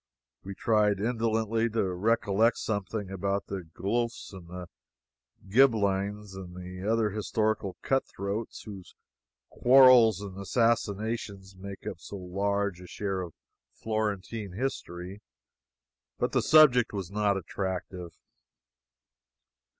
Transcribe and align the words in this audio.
We 0.43 0.55
tried 0.55 0.99
indolently 0.99 1.69
to 1.69 1.83
recollect 1.93 2.57
something 2.57 3.11
about 3.11 3.45
the 3.45 3.69
Guelphs 3.79 4.33
and 4.33 4.65
Ghibelines 5.47 6.33
and 6.33 6.55
the 6.55 6.91
other 6.91 7.11
historical 7.11 7.77
cut 7.83 8.07
throats 8.07 8.63
whose 8.63 8.95
quarrels 9.49 10.19
and 10.19 10.39
assassinations 10.39 11.55
make 11.55 11.85
up 11.85 11.99
so 11.99 12.15
large 12.17 12.81
a 12.81 12.87
share 12.87 13.21
of 13.21 13.35
Florentine 13.75 14.53
history, 14.53 15.21
but 16.17 16.31
the 16.31 16.41
subject 16.41 16.93
was 16.93 17.11
not 17.11 17.37
attractive. 17.37 18.15